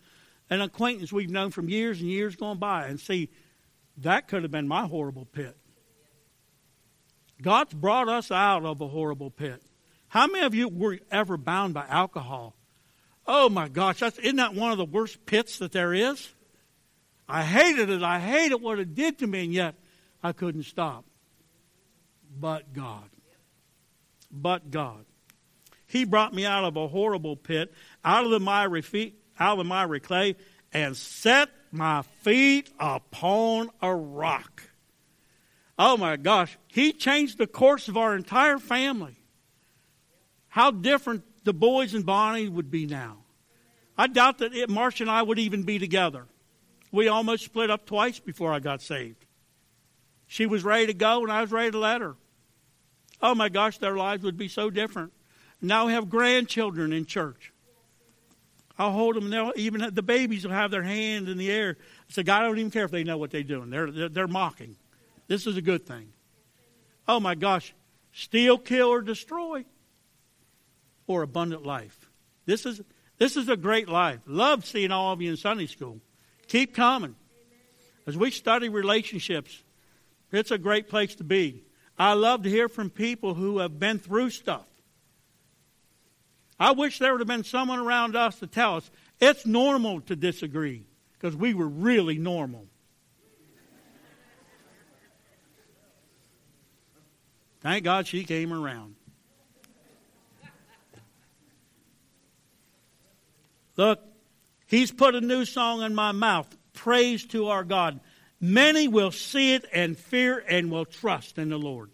[0.50, 3.28] an acquaintance we've known from years and years gone by, and see
[3.98, 5.56] that could have been my horrible pit.
[7.40, 9.62] God's brought us out of a horrible pit.
[10.08, 12.56] How many of you were ever bound by alcohol?
[13.26, 16.28] Oh my gosh, that's, isn't that one of the worst pits that there is?
[17.28, 18.02] I hated it.
[18.02, 19.74] I hated what it did to me, and yet
[20.22, 21.04] I couldn't stop.
[22.38, 23.08] But God.
[24.30, 25.04] But God.
[25.86, 27.72] He brought me out of a horrible pit,
[28.04, 30.36] out of the miry feet, out of the miry clay,
[30.72, 34.62] and set my feet upon a rock.
[35.78, 39.16] Oh my gosh, he changed the course of our entire family.
[40.48, 43.18] How different the boys and Bonnie would be now.
[43.96, 46.26] I doubt that it, Marcia and I would even be together.
[46.92, 49.24] We almost split up twice before I got saved.
[50.26, 52.16] She was ready to go, and I was ready to let her.
[53.22, 55.12] Oh my gosh, their lives would be so different.
[55.62, 57.52] Now we have grandchildren in church.
[58.76, 61.76] I'll hold them, and they'll, even the babies will have their hand in the air.
[61.80, 63.70] I said, God, I don't even care if they know what they're doing.
[63.70, 64.76] They're, they're, they're mocking.
[65.28, 66.08] This is a good thing.
[67.06, 67.72] Oh my gosh.
[68.12, 69.64] Steal, kill, or destroy,
[71.06, 72.08] or abundant life.
[72.44, 72.80] This is,
[73.18, 74.20] this is a great life.
[74.26, 76.00] Love seeing all of you in Sunday school.
[76.48, 77.16] Keep coming.
[78.06, 79.62] As we study relationships,
[80.30, 81.64] it's a great place to be.
[81.98, 84.66] I love to hear from people who have been through stuff.
[86.58, 88.90] I wish there would have been someone around us to tell us
[89.20, 92.66] it's normal to disagree because we were really normal.
[97.60, 98.94] Thank God she came around.
[103.76, 104.00] Look,
[104.66, 108.00] he's put a new song in my mouth praise to our God.
[108.40, 111.90] Many will see it and fear and will trust in the Lord.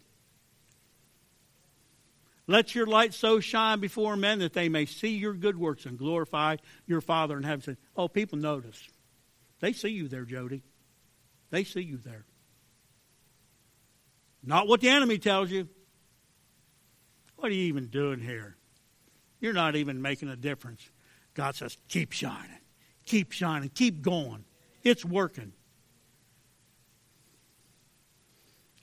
[2.49, 5.97] Let your light so shine before men that they may see your good works and
[5.97, 7.77] glorify your Father in heaven.
[7.97, 8.83] Oh, people notice.
[9.61, 10.63] They see you there, Jody.
[11.51, 12.25] They see you there.
[14.43, 15.69] Not what the enemy tells you.
[17.37, 18.57] What are you even doing here?
[19.41, 20.89] You're not even making a difference.
[21.35, 22.59] God says, keep shining.
[23.07, 23.71] Keep shining.
[23.71, 24.45] Keep going.
[24.83, 25.53] It's working.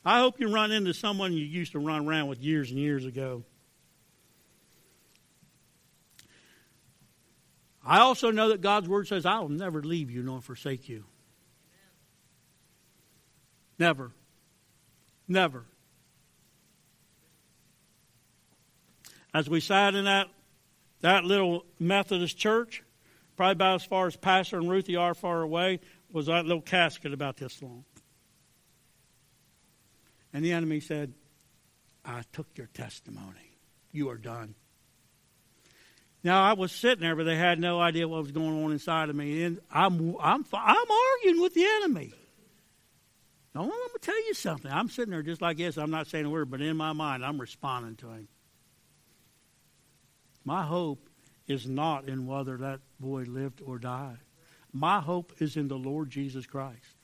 [0.03, 3.05] I hope you run into someone you used to run around with years and years
[3.05, 3.43] ago.
[7.85, 11.05] I also know that God's word says, I will never leave you nor forsake you.
[13.77, 14.11] Never.
[15.27, 15.65] Never.
[19.33, 20.27] As we sat in that,
[21.01, 22.83] that little Methodist church,
[23.37, 25.79] probably about as far as Pastor and Ruthie are far away,
[26.11, 27.85] was that little casket about this long.
[30.33, 31.13] And the enemy said,
[32.05, 33.57] I took your testimony.
[33.91, 34.55] You are done.
[36.23, 39.09] Now I was sitting there, but they had no idea what was going on inside
[39.09, 42.13] of me, and I'm I'm I'm arguing with the enemy.
[43.55, 44.71] Now I'm going to tell you something.
[44.71, 45.77] I'm sitting there just like this.
[45.77, 48.27] I'm not saying a word, but in my mind, I'm responding to him.
[50.49, 51.11] My hope
[51.47, 54.17] is not in whether that boy lived or died.
[54.73, 56.95] My hope is in the Lord Jesus Christ.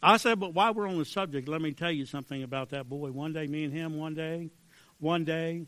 [0.00, 2.88] I said, but while we're on the subject, let me tell you something about that
[2.88, 3.10] boy.
[3.10, 4.50] One day, me and him, one day,
[5.00, 5.66] one day,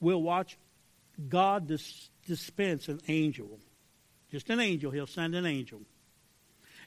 [0.00, 0.58] we'll watch
[1.30, 3.58] God dis- dispense an angel.
[4.30, 4.90] Just an angel.
[4.90, 5.80] He'll send an angel.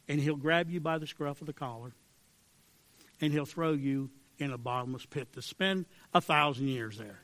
[0.07, 1.93] And he'll grab you by the scruff of the collar.
[3.19, 4.11] And he'll throw you
[4.41, 7.19] in a bottomless pit to spend a thousand years there.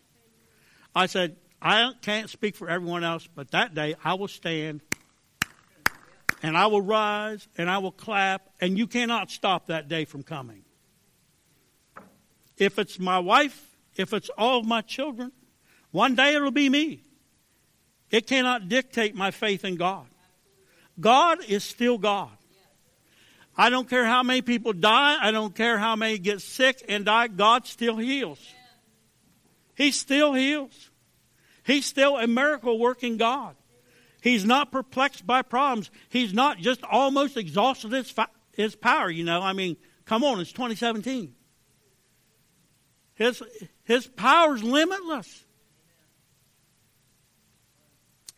[0.95, 4.81] I said, I can't speak for everyone else, but that day I will stand
[6.43, 10.23] and I will rise and I will clap, and you cannot stop that day from
[10.23, 10.63] coming.
[12.57, 15.31] If it's my wife if it's all of my children,
[15.91, 17.01] one day it'll be me.
[18.09, 20.07] It cannot dictate my faith in God.
[20.99, 22.37] God is still God.
[23.57, 25.17] I don't care how many people die.
[25.19, 27.27] I don't care how many get sick and die.
[27.27, 28.39] God still heals.
[29.73, 30.91] He still heals.
[31.63, 33.55] He's still a miracle working God.
[34.21, 35.89] He's not perplexed by problems.
[36.09, 39.41] He's not just almost exhausted his, fi- his power, you know.
[39.41, 41.33] I mean, come on, it's 2017.
[43.15, 43.41] His,
[43.83, 45.45] his power's limitless.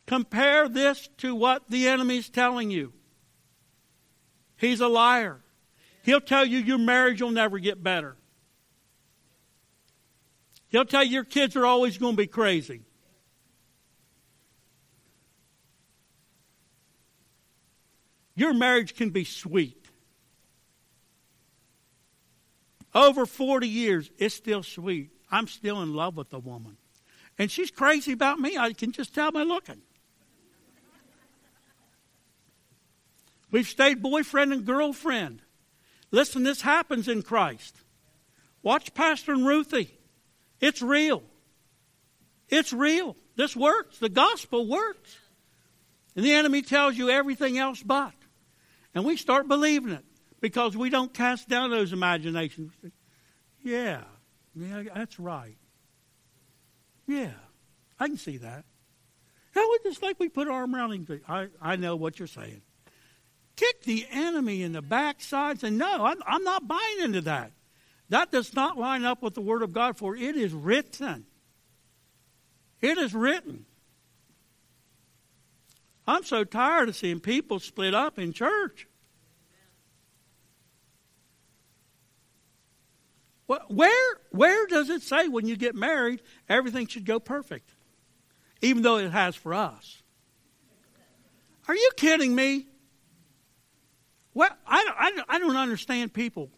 [0.07, 2.93] Compare this to what the enemy's telling you.
[4.59, 5.39] He's a liar.
[6.03, 8.17] He'll tell you your marriage will never get better.
[10.67, 12.81] He'll tell you your kids are always going to be crazy.
[18.35, 19.85] Your marriage can be sweet.
[22.93, 25.11] Over 40 years, it's still sweet.
[25.31, 26.77] I'm still in love with the woman.
[27.37, 28.57] And she's crazy about me.
[28.57, 29.81] I can just tell by looking.
[33.51, 35.41] We've stayed boyfriend and girlfriend.
[36.11, 37.75] Listen, this happens in Christ.
[38.61, 39.97] Watch Pastor and Ruthie.
[40.59, 41.23] It's real.
[42.49, 43.15] It's real.
[43.35, 43.99] This works.
[43.99, 45.17] The gospel works.
[46.15, 48.13] And the enemy tells you everything else but.
[48.93, 50.03] And we start believing it
[50.41, 52.73] because we don't cast down those imaginations.
[53.63, 54.01] Yeah,
[54.55, 55.57] yeah, that's right.
[57.07, 57.31] Yeah,
[57.99, 58.65] I can see that.
[59.53, 61.21] How would just like we put our arm around him?
[61.27, 62.61] I, I know what you're saying.
[63.59, 67.51] Kick the enemy in the backside and no, I'm, I'm not buying into that.
[68.07, 71.25] That does not line up with the Word of God, for it is written.
[72.79, 73.65] It is written.
[76.07, 78.87] I'm so tired of seeing people split up in church.
[83.67, 87.73] Where, where does it say when you get married everything should go perfect?
[88.61, 90.01] Even though it has for us.
[91.67, 92.68] Are you kidding me?
[94.33, 96.49] Well, I, don't, I, don't, I don't understand people.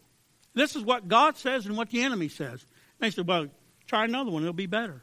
[0.54, 2.64] This is what God says and what the enemy says.
[2.98, 3.46] They said, well,
[3.86, 5.02] try another one, it'll be better.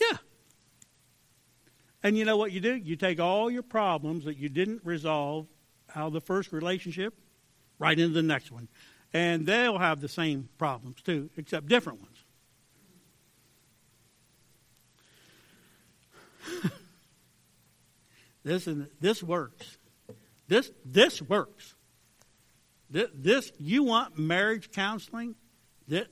[0.00, 0.18] Yeah.
[2.02, 2.74] And you know what you do?
[2.74, 5.46] You take all your problems that you didn't resolve
[5.94, 7.14] out of the first relationship
[7.78, 8.68] right into the next one.
[9.12, 12.12] And they'll have the same problems too, except different ones.
[18.46, 19.76] This is, this works.
[20.46, 21.74] This this works.
[22.88, 25.34] This, this you want marriage counseling?
[25.88, 26.06] That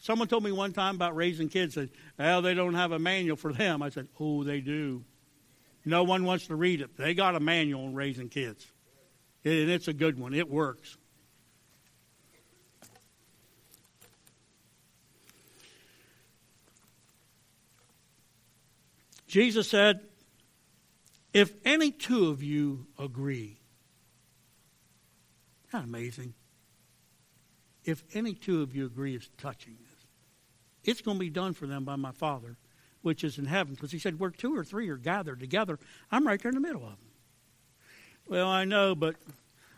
[0.00, 1.74] someone told me one time about raising kids.
[1.74, 5.04] Said, "Well, they don't have a manual for them." I said, "Oh, they do."
[5.84, 6.96] No one wants to read it.
[6.96, 8.64] They got a manual on raising kids,
[9.44, 10.32] and it's a good one.
[10.32, 10.96] It works.
[19.26, 20.00] Jesus said,
[21.36, 23.60] If any two of you agree,
[25.70, 26.32] not amazing?
[27.84, 30.06] If any two of you agree is touching this,
[30.82, 32.56] it's going to be done for them by my Father
[33.02, 33.74] which is in heaven.
[33.74, 35.78] Because he said, where two or three are gathered together,
[36.10, 37.10] I'm right there in the middle of them.
[38.26, 39.16] Well, I know, but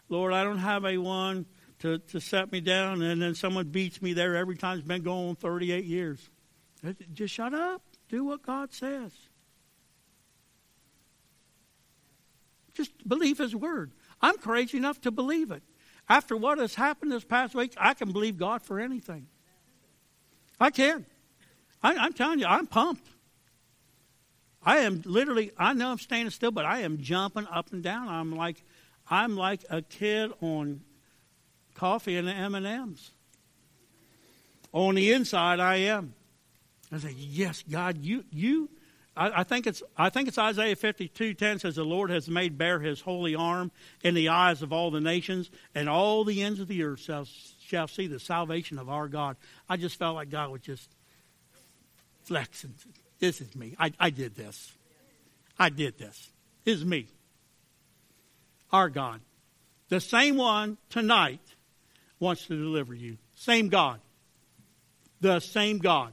[0.09, 1.45] Lord, I don't have a one
[1.81, 4.79] to, to set me down, and then someone beats me there every time.
[4.79, 6.31] It's been going on 38 years.
[7.13, 7.83] Just shut up.
[8.09, 9.11] Do what God says.
[12.79, 13.91] Just believe His word.
[14.23, 15.63] I'm crazy enough to believe it.
[16.09, 19.27] After what has happened this past week, I can believe God for anything.
[20.59, 21.05] I can.
[21.83, 23.07] I, I'm telling you, I'm pumped.
[24.63, 28.09] I am literally, I know I'm standing still, but I am jumping up and down.
[28.09, 28.63] I'm like,
[29.11, 30.83] I'm like a kid on
[31.75, 33.11] coffee and M&Ms.
[34.73, 36.15] On the inside, I am.
[36.91, 38.71] I say, yes, God, you, you,
[39.19, 42.57] I, I, think it's, I think it's Isaiah 52, 10 says, the Lord has made
[42.57, 46.61] bare his holy arm in the eyes of all the nations, and all the ends
[46.61, 47.27] of the earth shall,
[47.61, 49.37] shall see the salvation of our God.
[49.69, 50.89] I just felt like God was just
[52.25, 52.75] flexing
[53.19, 53.75] this is me.
[53.79, 54.73] I, I did this.
[55.59, 56.31] I did this.
[56.65, 57.09] This is me.
[58.73, 59.21] Our God.
[59.89, 61.41] The same one tonight
[62.21, 63.17] wants to deliver you.
[63.35, 64.01] Same God.
[65.21, 66.13] The same God.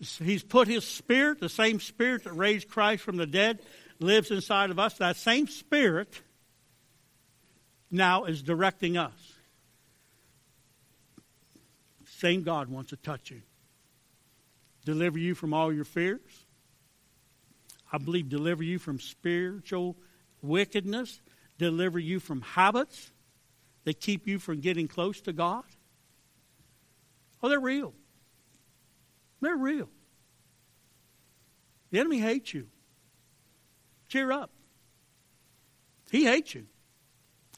[0.00, 3.60] He's put his spirit, the same spirit that raised Christ from the dead,
[3.98, 4.98] lives inside of us.
[4.98, 6.22] That same spirit
[7.90, 9.32] now is directing us.
[12.18, 13.42] Same God wants to touch you
[14.84, 16.46] deliver you from all your fears.
[17.92, 19.96] I believe deliver you from spiritual
[20.40, 21.20] wickedness,
[21.58, 23.10] deliver you from habits
[23.84, 25.64] that keep you from getting close to God.
[27.42, 27.92] Oh, they're real.
[29.40, 29.88] They're real.
[31.90, 32.66] The enemy hates you.
[34.08, 34.50] Cheer up.
[36.10, 36.66] He hates you.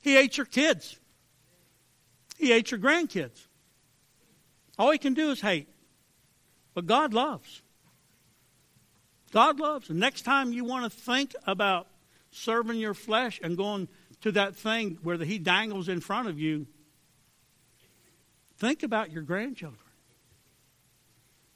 [0.02, 0.98] He hates your kids.
[2.38, 3.46] He hates your grandkids.
[4.78, 5.68] All he can do is hate.
[6.74, 7.62] But God loves.
[9.32, 9.90] God loves.
[9.90, 11.86] And next time you want to think about
[12.30, 13.88] serving your flesh and going
[14.22, 16.66] to that thing where He dangles in front of you,
[18.56, 19.80] think about your grandchildren.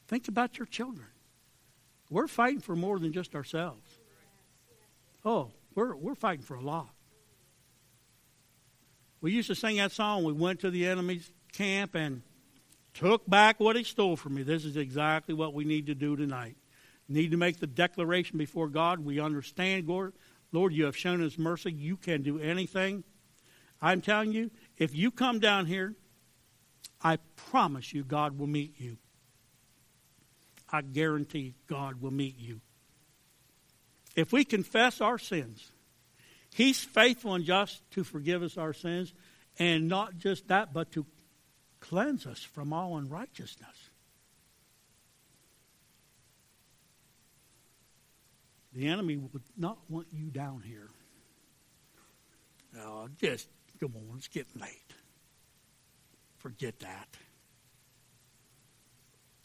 [0.07, 1.07] Think about your children.
[2.11, 3.99] We're fighting for more than just ourselves.
[5.25, 6.91] Oh, we're, we're fighting for a lot.
[9.21, 10.25] We used to sing that song.
[10.25, 12.23] We went to the enemy's camp and
[12.93, 14.43] took back what he stole from me.
[14.43, 16.57] This is exactly what we need to do tonight.
[17.09, 19.01] Need to make the declaration before God.
[19.01, 20.13] We understand, Lord,
[20.53, 21.73] Lord, you have shown us mercy.
[21.73, 23.03] You can do anything.
[23.81, 25.95] I'm telling you, if you come down here,
[27.03, 28.99] I promise you God will meet you.
[30.75, 32.61] I guarantee God will meet you.
[34.17, 35.71] If we confess our sins,
[36.53, 39.15] He's faithful and just to forgive us our sins,
[39.57, 41.07] and not just that, but to
[41.79, 43.91] cleanse us from all unrighteousness.
[48.73, 50.89] The enemy would not want you down here.
[52.81, 53.47] Oh, just
[53.79, 54.93] come on, it's getting late.
[56.39, 57.17] Forget that.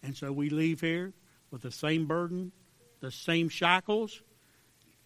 [0.03, 1.13] And so we leave here
[1.51, 2.51] with the same burden,
[2.99, 4.21] the same shackles,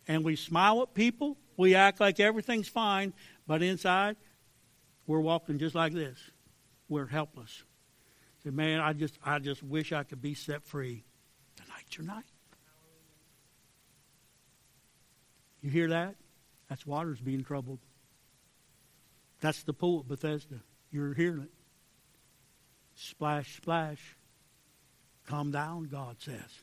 [0.08, 3.14] and we smile at people we act like everything's fine,
[3.48, 4.16] but inside,
[5.06, 6.18] we're walking just like this.
[6.90, 7.64] We're helpless.
[8.44, 11.04] Say, man, I just, I just wish I could be set free.
[11.56, 12.26] Tonight's your night.
[15.62, 16.16] You hear that?
[16.70, 17.80] That's waters being troubled.
[19.40, 20.60] That's the pool at Bethesda.
[20.92, 21.52] You're hearing it.
[22.96, 24.18] Splash, splash.
[25.28, 26.62] Calm down, God says.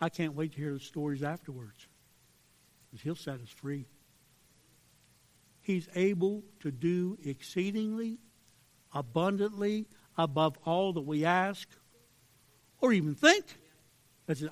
[0.00, 1.86] I can't wait to hear the stories afterwards.
[2.90, 3.86] Because he'll set us free.
[5.60, 8.18] He's able to do exceedingly,
[8.92, 9.86] abundantly,
[10.18, 11.68] above all that we ask
[12.80, 13.44] or even think.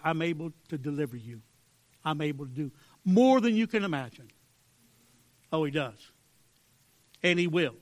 [0.04, 1.42] I'm able to deliver you.
[2.04, 2.70] I'm able to do
[3.04, 4.30] more than you can imagine.
[5.52, 6.12] Oh, he does.
[7.22, 7.74] And he will.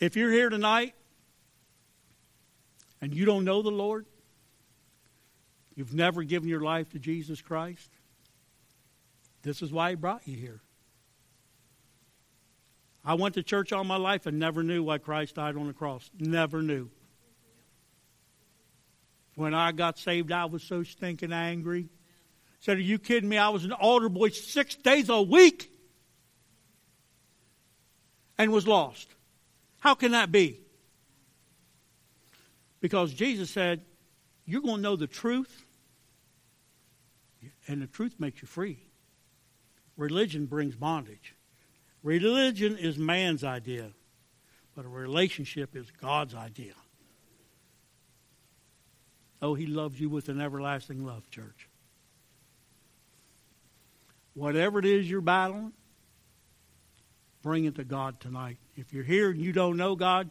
[0.00, 0.94] If you're here tonight
[3.00, 4.06] and you don't know the Lord,
[5.80, 7.90] You've never given your life to Jesus Christ?
[9.40, 10.60] This is why He brought you here.
[13.02, 15.72] I went to church all my life and never knew why Christ died on the
[15.72, 16.10] cross.
[16.18, 16.90] Never knew.
[19.36, 21.88] When I got saved, I was so stinking angry.
[22.60, 23.38] Said, Are you kidding me?
[23.38, 25.72] I was an altar boy six days a week
[28.36, 29.08] and was lost.
[29.80, 30.60] How can that be?
[32.80, 33.82] Because Jesus said,
[34.44, 35.64] You're going to know the truth,
[37.66, 38.78] and the truth makes you free.
[39.96, 41.34] Religion brings bondage.
[42.02, 43.90] Religion is man's idea,
[44.74, 46.72] but a relationship is God's idea.
[49.42, 51.68] Oh, He loves you with an everlasting love, church.
[54.34, 55.72] Whatever it is you're battling,
[57.42, 58.58] bring it to God tonight.
[58.76, 60.30] If you're here and you don't know God,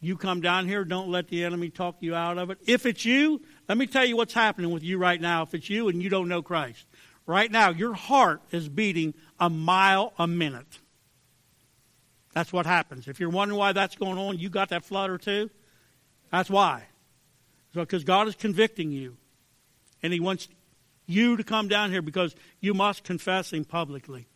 [0.00, 2.58] you come down here, don't let the enemy talk you out of it.
[2.66, 5.42] If it's you, let me tell you what's happening with you right now.
[5.42, 6.86] If it's you and you don't know Christ,
[7.26, 10.78] right now your heart is beating a mile a minute.
[12.32, 13.08] That's what happens.
[13.08, 15.50] If you're wondering why that's going on, you got that flutter too.
[16.30, 16.84] That's why.
[17.74, 19.16] So, because God is convicting you,
[20.02, 20.48] and He wants
[21.06, 24.26] you to come down here because you must confess Him publicly.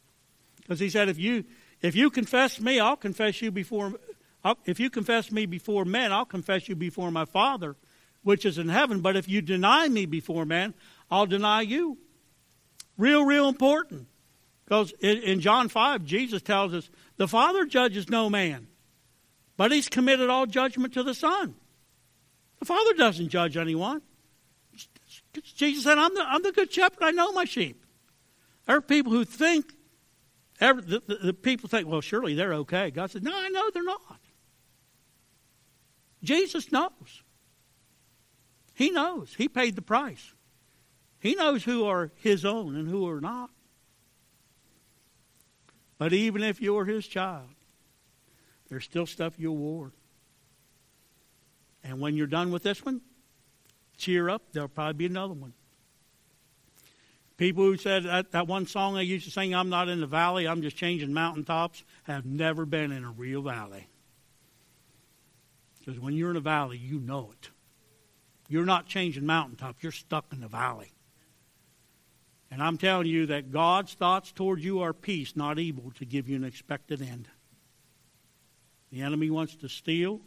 [0.56, 1.44] Because He said, if you
[1.82, 3.94] if you confess me, I'll confess you before
[4.44, 7.76] I'll, if you confess me before men, I'll confess you before my Father,
[8.22, 9.00] which is in heaven.
[9.00, 10.74] But if you deny me before men,
[11.10, 11.98] I'll deny you.
[12.98, 14.06] Real, real important.
[14.64, 18.66] Because in, in John 5, Jesus tells us the Father judges no man,
[19.56, 21.54] but he's committed all judgment to the Son.
[22.58, 24.02] The Father doesn't judge anyone.
[25.56, 27.02] Jesus said, I'm the, I'm the good shepherd.
[27.02, 27.84] I know my sheep.
[28.66, 29.72] There are people who think,
[30.62, 32.90] the, the, the people think, well, surely they're okay.
[32.90, 34.20] God said, no, I know they're not.
[36.22, 37.22] Jesus knows.
[38.74, 39.34] He knows.
[39.36, 40.32] He paid the price.
[41.18, 43.50] He knows who are his own and who are not.
[45.98, 47.48] But even if you're his child,
[48.68, 49.92] there's still stuff you'll ward.
[51.84, 53.00] And when you're done with this one,
[53.96, 54.42] cheer up.
[54.52, 55.52] There'll probably be another one.
[57.42, 60.06] People who said that, that one song they used to sing, I'm not in the
[60.06, 63.88] valley, I'm just changing mountaintops, have never been in a real valley.
[65.80, 67.50] Because when you're in a valley, you know it.
[68.48, 70.92] You're not changing mountaintops, you're stuck in the valley.
[72.48, 76.28] And I'm telling you that God's thoughts toward you are peace, not evil, to give
[76.28, 77.26] you an expected end.
[78.92, 80.20] The enemy wants to steal,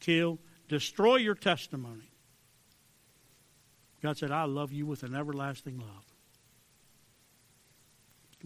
[0.00, 2.10] kill, destroy your testimony.
[4.02, 6.15] God said, I love you with an everlasting love.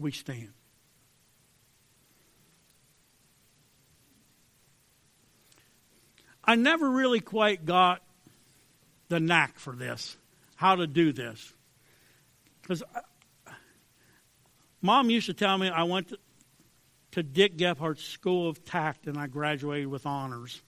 [0.01, 0.49] We stand.
[6.43, 8.01] I never really quite got
[9.09, 10.17] the knack for this,
[10.55, 11.53] how to do this.
[12.61, 13.51] Because uh,
[14.81, 16.17] mom used to tell me I went to,
[17.11, 20.61] to Dick Gephardt's School of Tact and I graduated with honors.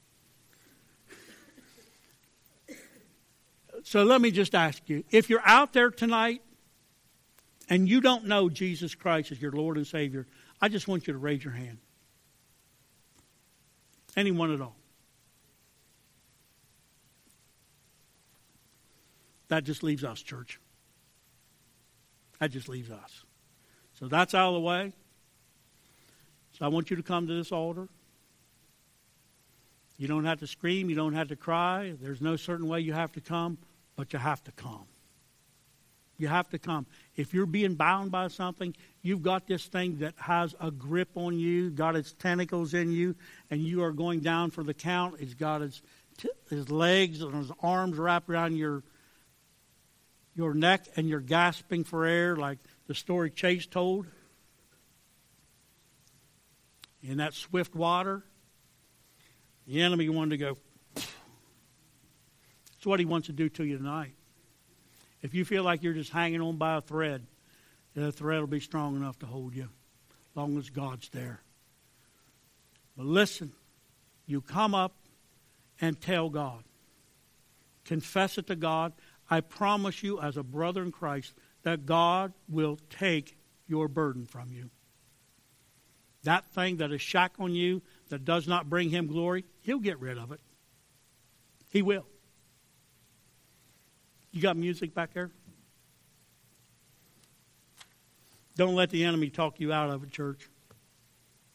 [3.83, 6.41] So let me just ask you if you're out there tonight
[7.73, 10.27] and you don't know Jesus Christ as your Lord and Savior,
[10.61, 11.79] I just want you to raise your hand.
[14.15, 14.75] Anyone at all.
[19.47, 20.59] That just leaves us, church.
[22.37, 23.23] That just leaves us.
[23.93, 24.93] So that's out of the way.
[26.51, 27.87] So I want you to come to this altar.
[29.97, 30.91] You don't have to scream.
[30.91, 31.95] You don't have to cry.
[31.99, 33.57] There's no certain way you have to come,
[33.95, 34.85] but you have to come.
[36.17, 36.85] You have to come.
[37.15, 41.39] If you're being bound by something, you've got this thing that has a grip on
[41.39, 43.15] you, got its tentacles in you,
[43.49, 45.15] and you are going down for the count.
[45.19, 45.81] It's got its,
[46.49, 48.83] his legs and his arms wrapped around your
[50.35, 52.57] your neck and you're gasping for air, like
[52.87, 54.07] the story Chase told.
[57.03, 58.23] In that swift water,
[59.67, 60.57] the enemy wanted to go.
[60.95, 64.13] That's what he wants to do to you tonight.
[65.23, 67.25] If you feel like you're just hanging on by a thread,
[67.95, 71.41] the thread will be strong enough to hold you, as long as God's there.
[72.97, 73.53] But listen,
[74.25, 74.95] you come up
[75.79, 76.63] and tell God.
[77.85, 78.93] Confess it to God.
[79.29, 84.51] I promise you, as a brother in Christ, that God will take your burden from
[84.51, 84.69] you.
[86.23, 90.17] That thing that is shackling you, that does not bring him glory, he'll get rid
[90.17, 90.41] of it.
[91.69, 92.05] He will.
[94.33, 95.29] You got music back there?
[98.55, 100.49] Don't let the enemy talk you out of it, church.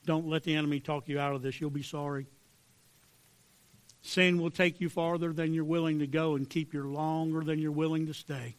[0.07, 1.61] Don't let the enemy talk you out of this.
[1.61, 2.27] You'll be sorry.
[4.01, 7.59] Sin will take you farther than you're willing to go and keep you longer than
[7.59, 8.57] you're willing to stay.